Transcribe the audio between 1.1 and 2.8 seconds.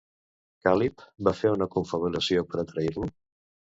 va fer una confabulació per a